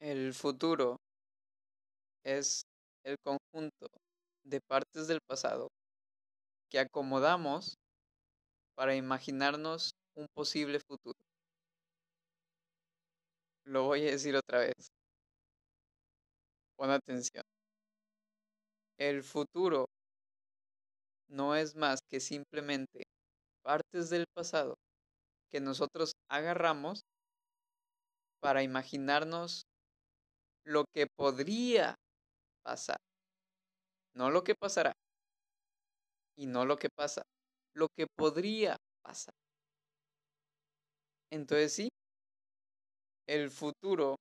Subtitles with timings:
[0.00, 0.98] El futuro
[2.22, 2.64] es
[3.02, 3.86] el conjunto
[4.44, 5.68] de partes del pasado
[6.70, 7.76] que acomodamos
[8.74, 11.18] para imaginarnos un posible futuro.
[13.64, 14.88] Lo voy a decir otra vez.
[16.76, 17.42] Pon atención.
[18.98, 19.86] El futuro
[21.28, 23.04] no es más que simplemente
[23.62, 24.76] partes del pasado
[25.50, 27.00] que nosotros agarramos
[28.40, 29.65] para imaginarnos
[30.66, 31.94] lo que podría
[32.62, 32.98] pasar.
[34.14, 34.92] No lo que pasará.
[36.36, 37.22] Y no lo que pasa.
[37.74, 39.34] Lo que podría pasar.
[41.30, 41.88] Entonces sí,
[43.26, 44.16] el futuro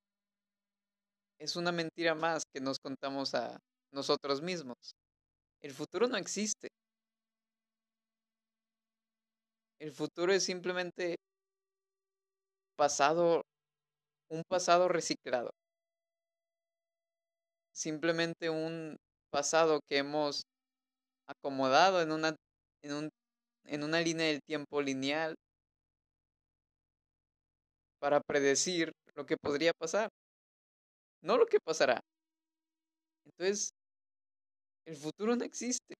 [1.39, 3.57] es una mentira más que nos contamos a
[3.91, 4.77] nosotros mismos.
[5.61, 6.69] El futuro no existe.
[9.79, 11.15] El futuro es simplemente
[12.77, 13.41] pasado,
[14.29, 15.51] un pasado reciclado.
[17.75, 18.95] Simplemente un
[19.29, 20.43] pasado que hemos
[21.27, 22.35] acomodado en una,
[22.83, 23.09] en, un,
[23.65, 25.35] en una línea del tiempo lineal
[27.99, 30.09] para predecir lo que podría pasar,
[31.21, 31.99] no lo que pasará.
[33.25, 33.71] Entonces,
[34.85, 35.95] el futuro no existe.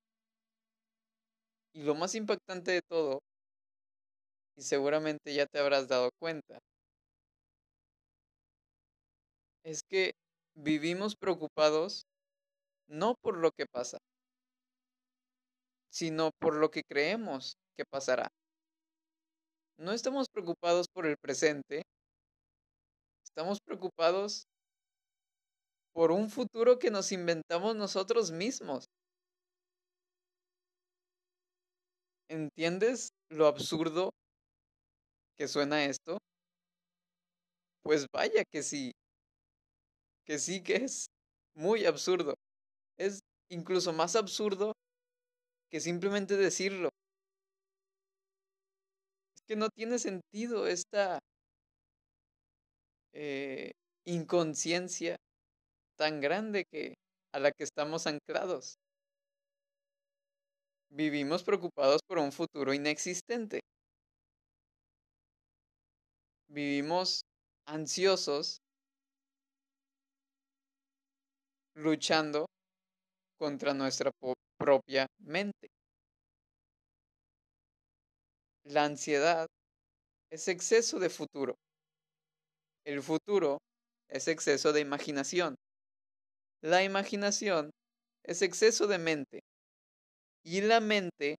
[1.74, 3.20] Y lo más impactante de todo,
[4.58, 6.60] y seguramente ya te habrás dado cuenta,
[9.64, 10.14] es que
[10.56, 12.06] vivimos preocupados
[12.88, 13.98] no por lo que pasa,
[15.92, 18.28] sino por lo que creemos que pasará.
[19.78, 21.84] No estamos preocupados por el presente,
[23.24, 24.46] estamos preocupados
[25.94, 28.86] por un futuro que nos inventamos nosotros mismos.
[32.30, 34.12] ¿Entiendes lo absurdo
[35.38, 36.18] que suena esto?
[37.84, 38.92] Pues vaya que sí,
[40.26, 41.08] que sí que es
[41.56, 42.36] muy absurdo.
[42.98, 44.74] Es incluso más absurdo
[45.70, 46.90] que simplemente decirlo.
[49.36, 51.20] Es que no tiene sentido esta
[53.14, 53.72] eh,
[54.06, 55.16] inconsciencia
[55.98, 56.96] tan grande que
[57.34, 58.76] a la que estamos anclados.
[60.90, 63.60] Vivimos preocupados por un futuro inexistente.
[66.48, 67.22] Vivimos
[67.68, 68.60] ansiosos
[71.76, 72.46] luchando
[73.38, 74.12] contra nuestra
[74.58, 75.70] propia mente.
[78.66, 79.48] La ansiedad
[80.32, 81.56] es exceso de futuro.
[82.86, 83.58] El futuro
[84.10, 85.56] es exceso de imaginación.
[86.62, 87.72] La imaginación
[88.26, 89.42] es exceso de mente.
[90.48, 91.38] Y la mente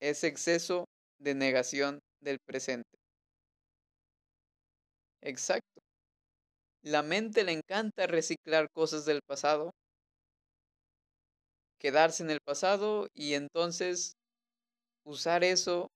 [0.00, 0.86] es exceso
[1.20, 2.98] de negación del presente.
[5.22, 5.80] Exacto.
[6.82, 9.70] La mente le encanta reciclar cosas del pasado,
[11.80, 14.12] quedarse en el pasado y entonces
[15.04, 15.88] usar eso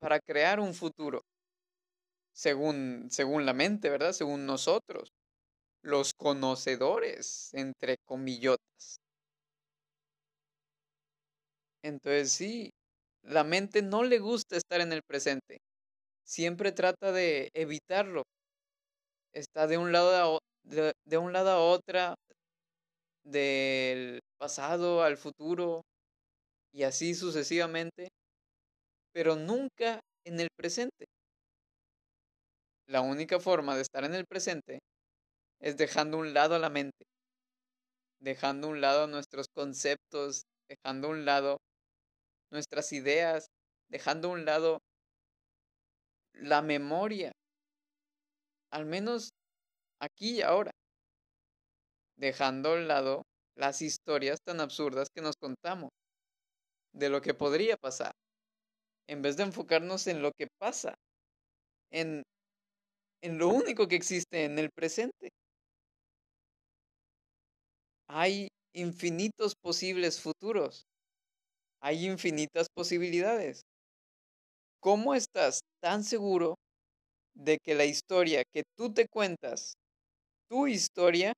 [0.00, 1.22] para crear un futuro,
[2.34, 4.12] según, según la mente, ¿verdad?
[4.12, 5.10] Según nosotros,
[5.82, 8.98] los conocedores, entre comillotas.
[11.82, 12.70] Entonces sí,
[13.22, 15.58] la mente no le gusta estar en el presente,
[16.24, 18.24] siempre trata de evitarlo,
[19.38, 22.14] está de un lado a, de, de un lado a otra,
[23.24, 25.82] del pasado al futuro
[26.72, 28.08] y así sucesivamente,
[29.12, 31.06] pero nunca en el presente.
[32.86, 34.78] La única forma de estar en el presente
[35.60, 37.04] es dejando un lado a la mente,
[38.20, 41.58] dejando un lado nuestros conceptos, dejando un lado
[42.50, 43.48] nuestras ideas,
[43.90, 44.78] dejando un lado
[46.32, 47.32] la memoria
[48.70, 49.30] al menos
[50.00, 50.70] aquí y ahora,
[52.16, 53.22] dejando al lado
[53.56, 55.90] las historias tan absurdas que nos contamos
[56.92, 58.12] de lo que podría pasar,
[59.08, 60.94] en vez de enfocarnos en lo que pasa,
[61.90, 62.22] en,
[63.22, 65.30] en lo único que existe en el presente.
[68.08, 70.84] Hay infinitos posibles futuros,
[71.80, 73.62] hay infinitas posibilidades.
[74.80, 76.54] ¿Cómo estás tan seguro
[77.38, 79.74] de que la historia que tú te cuentas,
[80.48, 81.32] tu historia,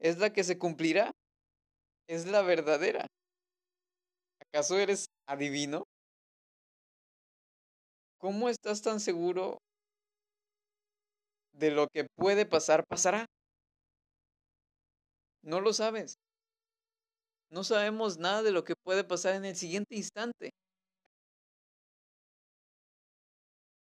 [0.00, 1.10] es la que se cumplirá,
[2.08, 3.06] es la verdadera.
[4.40, 5.84] ¿Acaso eres adivino?
[8.18, 9.58] ¿Cómo estás tan seguro
[11.52, 13.26] de lo que puede pasar, pasará?
[15.42, 16.16] No lo sabes.
[17.50, 20.50] No sabemos nada de lo que puede pasar en el siguiente instante.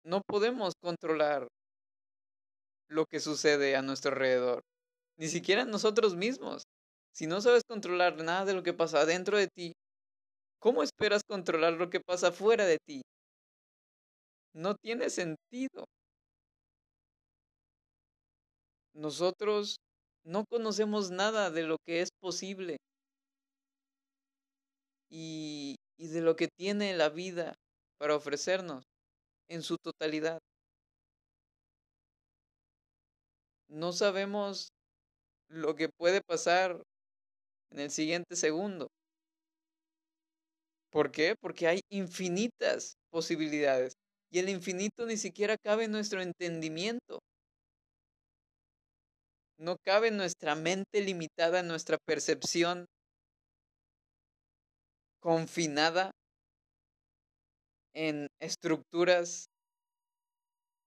[0.07, 1.47] No podemos controlar
[2.89, 4.61] lo que sucede a nuestro alrededor.
[5.19, 6.63] ni siquiera nosotros mismos.
[7.13, 9.73] Si no sabes controlar nada de lo que pasa dentro de ti,
[10.59, 13.01] ¿cómo esperas controlar lo que pasa fuera de ti?
[14.53, 15.85] No tiene sentido.
[18.93, 19.77] Nosotros
[20.25, 22.77] no conocemos nada de lo que es posible
[25.09, 27.55] y, y de lo que tiene la vida
[27.97, 28.83] para ofrecernos
[29.49, 30.39] en su totalidad.
[33.69, 34.69] No sabemos
[35.49, 36.81] lo que puede pasar
[37.71, 38.87] en el siguiente segundo.
[40.91, 41.35] ¿Por qué?
[41.39, 43.93] Porque hay infinitas posibilidades
[44.31, 47.19] y el infinito ni siquiera cabe en nuestro entendimiento.
[49.59, 52.85] No cabe en nuestra mente limitada, en nuestra percepción
[55.19, 56.11] confinada
[57.97, 59.49] en estructuras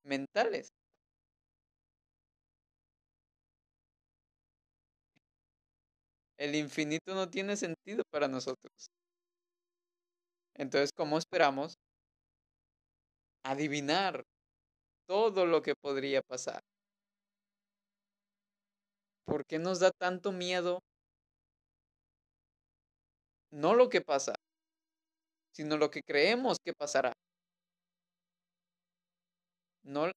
[0.04, 0.68] mentales.
[6.38, 8.90] El infinito no tiene sentido para nosotros.
[10.54, 11.74] Entonces, ¿cómo esperamos
[13.44, 14.22] adivinar
[15.08, 16.60] todo lo que podría pasar?
[19.26, 20.80] ¿Por qué nos da tanto miedo?
[23.52, 24.34] No lo que pasa,
[25.52, 27.12] sino lo que creemos que pasará.
[29.84, 30.10] No,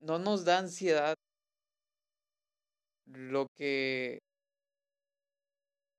[0.00, 1.14] no nos da ansiedad
[3.06, 4.20] lo que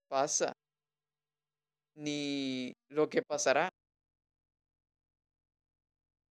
[0.09, 0.53] pasa,
[1.95, 3.69] ni lo que pasará,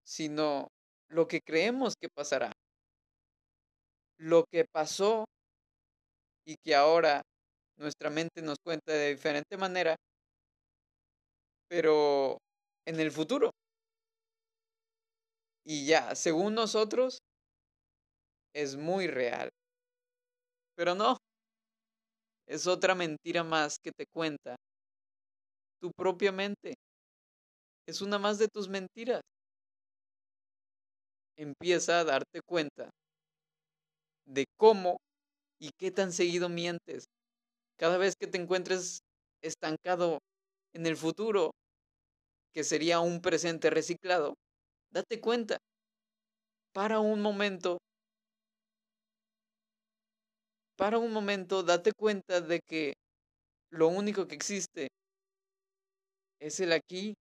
[0.05, 0.69] sino
[1.09, 2.53] lo que creemos que pasará,
[4.19, 5.25] lo que pasó
[6.45, 7.23] y que ahora
[7.79, 9.97] nuestra mente nos cuenta de diferente manera,
[11.71, 12.39] pero
[12.85, 13.53] en el futuro.
[15.65, 17.21] Y ya, según nosotros,
[18.55, 19.51] es muy real.
[20.77, 21.17] Pero no,
[22.47, 24.57] es otra mentira más que te cuenta
[25.81, 26.75] tu propia mente.
[27.87, 29.21] Es una más de tus mentiras.
[31.37, 32.91] Empieza a darte cuenta
[34.27, 34.99] de cómo
[35.61, 37.07] y qué tan seguido mientes.
[37.79, 39.01] Cada vez que te encuentres
[39.43, 40.21] estancado
[40.75, 41.53] en el futuro,
[42.55, 44.35] que sería un presente reciclado,
[44.93, 45.59] date cuenta.
[46.75, 47.79] Para un momento
[50.77, 52.95] para un momento, date cuenta de que
[53.71, 54.89] lo único que existe
[56.41, 57.15] es el aquí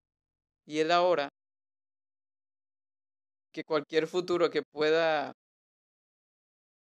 [0.66, 1.30] y el ahora.
[3.54, 5.34] Que cualquier futuro que pueda,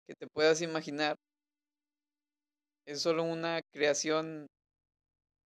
[0.07, 1.17] que te puedas imaginar,
[2.87, 4.47] es solo una creación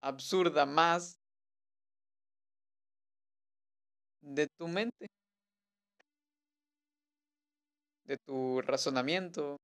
[0.02, 1.21] absurda más
[4.22, 5.08] de tu mente,
[8.04, 9.58] de tu razonamiento,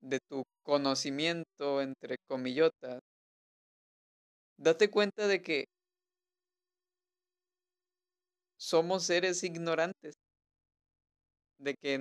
[0.00, 3.00] de tu conocimiento, entre comillotas,
[4.58, 5.64] date cuenta de que
[8.58, 10.14] somos seres ignorantes,
[11.58, 11.98] de que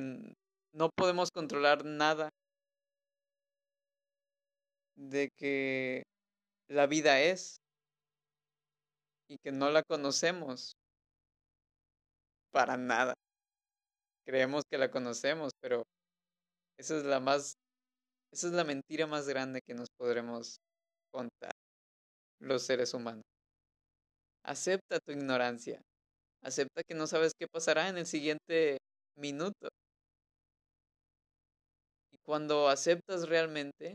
[0.74, 2.30] no podemos controlar nada,
[4.96, 6.04] de que
[6.68, 7.58] la vida es
[9.28, 10.74] y que no la conocemos
[12.54, 13.16] para nada.
[14.26, 15.84] Creemos que la conocemos, pero
[16.78, 17.56] esa es la más
[18.34, 20.58] esa es la mentira más grande que nos podremos
[21.12, 21.52] contar
[22.40, 23.22] los seres humanos.
[24.44, 25.82] Acepta tu ignorancia.
[26.42, 28.80] Acepta que no sabes qué pasará en el siguiente
[29.16, 29.70] minuto.
[32.12, 33.94] Y cuando aceptas realmente,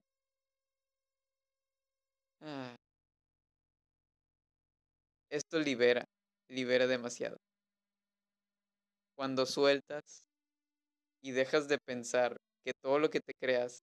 [2.43, 2.77] ah,
[5.31, 6.05] esto libera,
[6.49, 7.37] libera demasiado.
[9.19, 10.23] Cuando sueltas
[11.21, 13.81] y dejas de pensar que todo lo que te creas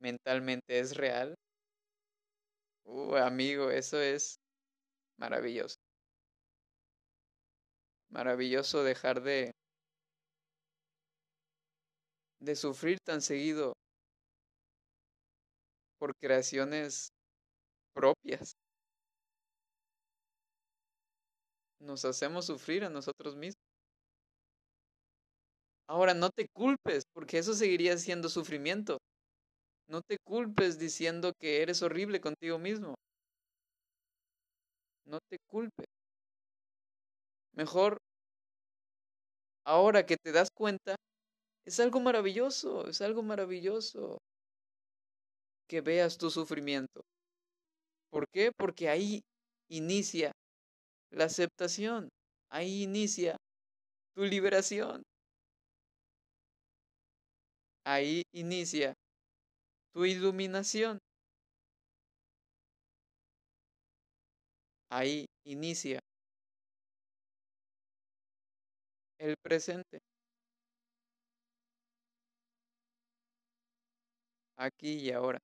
[0.00, 1.34] mentalmente es real,
[2.86, 4.38] uh, amigo, eso es
[5.18, 5.76] maravilloso.
[8.10, 9.52] Maravilloso dejar de
[12.40, 13.74] de sufrir tan seguido
[15.98, 17.10] por creaciones
[17.94, 18.54] propias.
[21.80, 23.67] Nos hacemos sufrir a nosotros mismos.
[25.88, 28.98] Ahora, no te culpes, porque eso seguiría siendo sufrimiento.
[29.88, 32.94] No te culpes diciendo que eres horrible contigo mismo.
[35.06, 35.88] No te culpes.
[37.52, 37.98] Mejor,
[39.64, 40.96] ahora que te das cuenta,
[41.66, 44.18] es algo maravilloso, es algo maravilloso
[45.68, 47.02] que veas tu sufrimiento.
[48.10, 48.52] ¿Por qué?
[48.56, 49.22] Porque ahí
[49.70, 50.32] inicia
[51.12, 52.10] la aceptación,
[52.50, 53.36] ahí inicia
[54.14, 55.02] tu liberación.
[57.88, 58.92] Ahí inicia
[59.94, 60.98] tu iluminación.
[64.90, 65.98] Ahí inicia
[69.18, 70.00] el presente.
[74.58, 75.38] Aquí y ahora.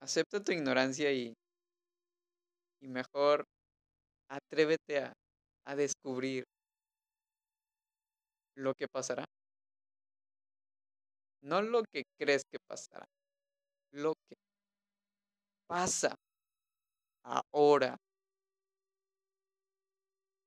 [0.00, 1.34] Acepta tu ignorancia y,
[2.80, 3.44] y mejor
[4.30, 5.12] atrévete a,
[5.66, 6.44] a descubrir
[8.56, 9.24] lo que pasará.
[11.42, 13.06] No lo que crees que pasará,
[13.92, 14.36] lo que
[15.68, 16.16] pasa
[17.24, 17.96] ahora.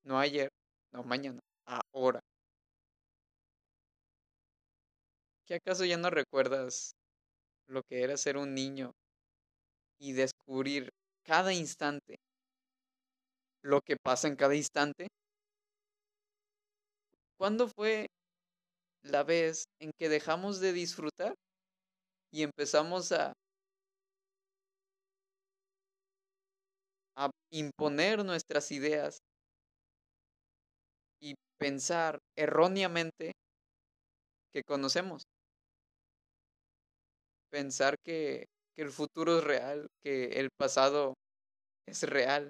[0.03, 0.49] No ayer,
[0.91, 2.19] no mañana, ahora.
[5.45, 6.93] ¿Qué acaso ya no recuerdas
[7.67, 8.93] lo que era ser un niño
[9.99, 10.89] y descubrir
[11.23, 12.17] cada instante
[13.63, 15.07] lo que pasa en cada instante?
[17.39, 18.07] ¿Cuándo fue
[19.01, 21.35] la vez en que dejamos de disfrutar
[22.33, 23.31] y empezamos a,
[27.51, 29.17] imponer nuestras ideas
[31.21, 33.31] y pensar erróneamente
[34.53, 35.23] que conocemos?
[37.49, 41.13] Pensar que, que el futuro es real, que el pasado
[41.87, 42.49] es real,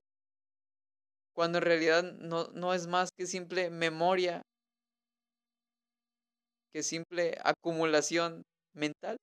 [1.36, 4.42] cuando en realidad no, no es más que simple memoria
[6.74, 9.18] que simple acumulación mental.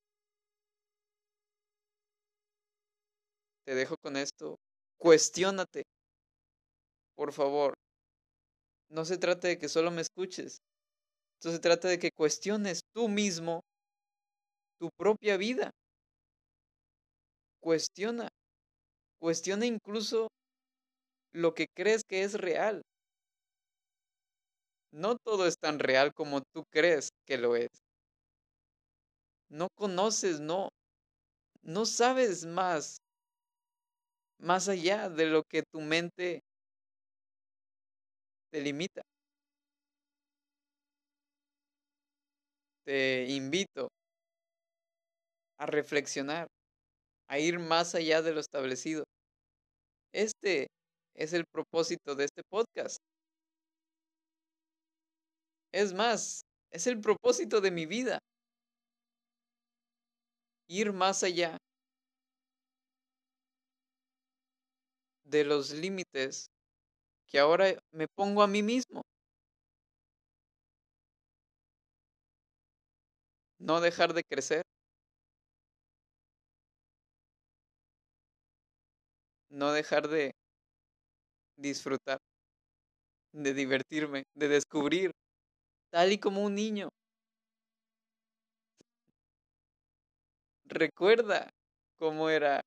[3.65, 4.57] Te dejo con esto.
[4.99, 5.83] Cuestiónate.
[7.17, 7.75] Por favor.
[8.91, 10.59] No se trata de que solo me escuches.
[11.41, 13.63] Esto se trata de que cuestiones tú mismo
[14.79, 15.71] tu propia vida.
[17.61, 18.29] Cuestiona.
[19.19, 20.29] Cuestiona incluso
[21.33, 22.83] lo que crees que es real.
[24.93, 27.69] No todo es tan real como tú crees que lo es.
[29.51, 30.69] No conoces, no,
[31.63, 32.99] no sabes más,
[34.39, 36.41] más allá de lo que tu mente
[38.51, 39.03] te limita.
[42.85, 43.89] Te invito
[45.59, 46.49] a reflexionar,
[47.29, 49.05] a ir más allá de lo establecido.
[50.13, 50.67] Este
[51.15, 52.99] es el propósito de este podcast.
[55.77, 56.41] Es más,
[56.73, 58.19] es el propósito de mi vida.
[60.69, 61.59] Ir más allá
[65.27, 66.47] de los límites
[67.29, 69.03] que ahora me pongo a mí mismo.
[73.59, 74.63] No dejar de crecer.
[79.51, 80.33] No dejar de
[81.59, 82.19] disfrutar,
[83.33, 85.13] de divertirme, de descubrir
[85.97, 86.91] tal y como un niño.
[90.67, 91.49] Recuerda
[91.99, 92.61] cómo era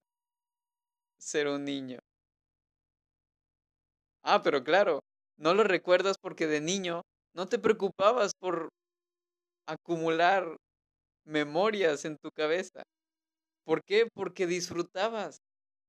[1.19, 2.00] ser un niño.
[4.24, 5.01] Ah, pero claro,
[5.38, 7.03] no lo recuerdas porque de niño
[7.36, 8.69] no te preocupabas por
[9.67, 10.57] acumular
[11.25, 12.81] memorias en tu cabeza.
[13.65, 14.07] ¿Por qué?
[14.13, 15.38] Porque disfrutabas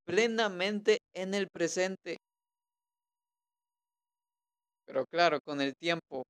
[0.06, 2.18] plenamente en el presente.
[4.87, 6.25] Pero claro, con el tiempo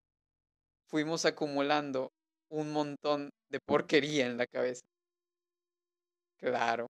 [0.91, 2.13] fuimos acumulando
[2.51, 4.83] un montón de porquería en la cabeza.
[6.39, 6.87] Claro.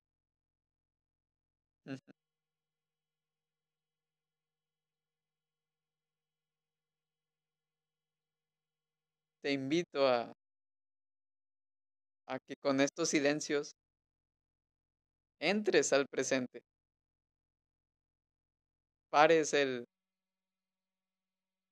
[9.41, 10.31] Te invito a,
[12.27, 13.73] a que con estos silencios
[15.41, 16.61] entres al presente.
[19.11, 19.85] Pares el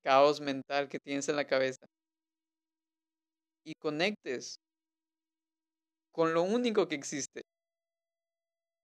[0.04, 1.86] caos mental que tienes en la cabeza
[3.68, 4.62] y conectes
[6.12, 7.42] con lo único que existe,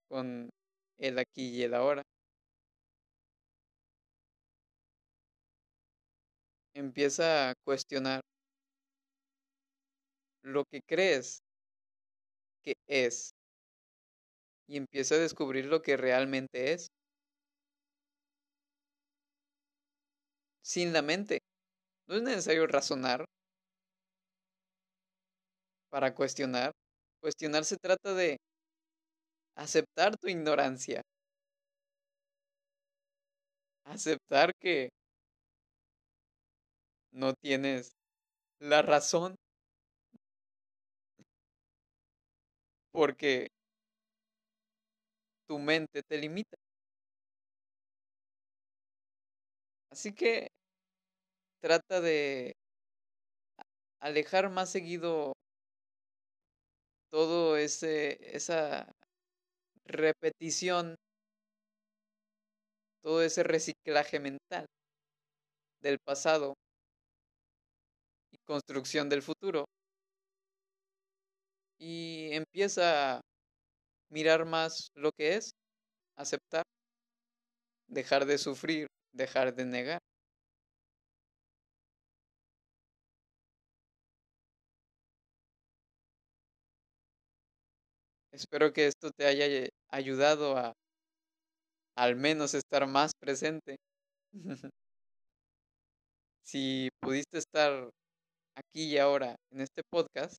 [0.08, 0.50] con
[0.98, 2.02] el aquí y el ahora.
[6.74, 8.20] Empieza a cuestionar
[10.44, 11.40] lo que crees
[12.64, 13.32] que es
[14.66, 16.88] y empieza a descubrir lo que realmente es.
[20.62, 21.38] Sin la mente.
[22.08, 23.26] No es necesario razonar,
[25.94, 26.72] para cuestionar.
[27.20, 28.36] Cuestionar se trata de
[29.56, 31.02] aceptar tu ignorancia.
[33.86, 34.90] Aceptar que
[37.12, 37.92] no tienes
[38.60, 39.36] la razón.
[42.92, 43.48] Porque
[45.46, 46.56] tu mente te limita.
[49.90, 50.48] Así que
[51.60, 52.54] trata de
[54.00, 55.32] alejar más seguido
[57.14, 58.92] todo ese esa
[59.86, 60.96] repetición,
[63.04, 64.66] todo ese reciclaje mental
[65.80, 66.54] del pasado
[68.32, 69.64] y construcción del futuro.
[71.78, 73.20] Y empieza a
[74.10, 75.52] mirar más lo que es,
[76.16, 76.64] aceptar,
[77.88, 80.00] dejar de sufrir, dejar de negar.
[88.34, 90.72] Espero que esto te haya ayudado a
[91.96, 93.76] al menos estar más presente.
[96.42, 97.90] si pudiste estar
[98.56, 100.36] aquí y ahora en este podcast,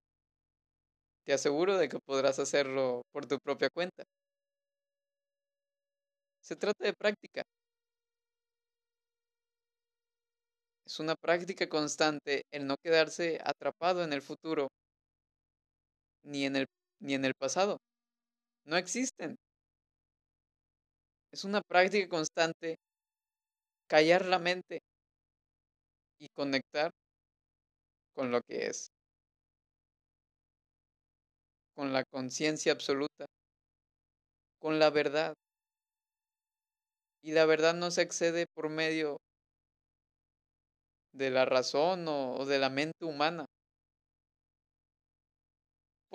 [1.26, 4.04] te aseguro de que podrás hacerlo por tu propia cuenta.
[6.42, 7.44] Se trata de práctica.
[10.86, 14.70] Es una práctica constante el no quedarse atrapado en el futuro
[16.24, 16.66] ni en el,
[17.00, 17.80] ni en el pasado.
[18.66, 19.38] No existen.
[21.32, 22.78] Es una práctica constante
[23.88, 24.82] callar la mente
[26.20, 26.92] y conectar
[28.16, 28.90] con lo que es,
[31.76, 33.26] con la conciencia absoluta,
[34.60, 35.34] con la verdad.
[37.22, 39.18] Y la verdad no se excede por medio
[41.14, 43.46] de la razón o, de la mente humana.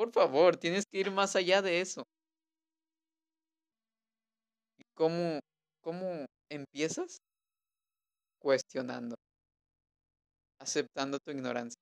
[0.00, 2.04] Por favor, tienes que ir más allá de eso.
[4.78, 5.38] ¿Y cómo,
[5.80, 7.18] cómo empiezas?
[8.38, 9.14] Cuestionando,
[10.60, 11.80] aceptando tu ignorancia,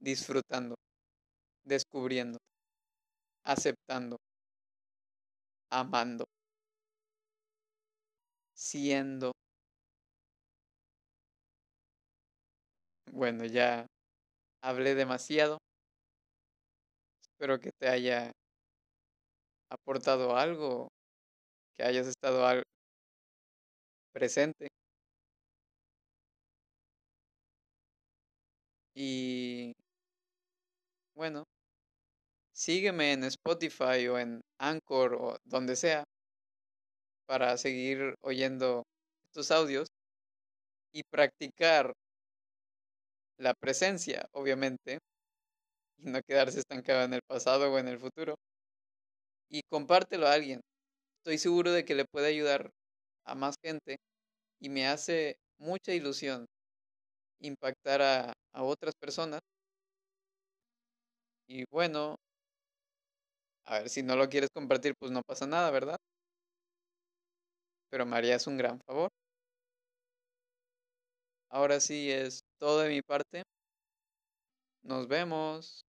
[0.00, 0.74] disfrutando,
[1.64, 2.38] descubriendo,
[3.44, 4.16] aceptando,
[5.70, 6.24] amando,
[8.54, 9.32] siendo.
[13.12, 13.86] Bueno, ya
[14.62, 15.58] hablé demasiado.
[17.38, 18.32] Espero que te haya
[19.70, 20.88] aportado algo,
[21.76, 22.44] que hayas estado
[24.12, 24.68] presente.
[28.94, 29.72] Y
[31.14, 31.44] bueno,
[32.52, 36.04] sígueme en Spotify o en Anchor o donde sea
[37.26, 38.82] para seguir oyendo
[39.30, 39.88] estos audios
[40.92, 41.92] y practicar
[43.38, 44.98] la presencia, obviamente,
[45.98, 48.36] y no quedarse estancado en el pasado o en el futuro.
[49.50, 50.60] Y compártelo a alguien.
[51.20, 52.70] Estoy seguro de que le puede ayudar
[53.26, 53.98] a más gente
[54.60, 56.46] y me hace mucha ilusión
[57.40, 59.40] impactar a, a otras personas.
[61.48, 62.16] Y bueno,
[63.66, 65.96] a ver, si no lo quieres compartir, pues no pasa nada, ¿verdad?
[67.90, 69.10] Pero María es un gran favor.
[71.50, 73.42] Ahora sí es todo de mi parte.
[74.82, 75.86] Nos vemos.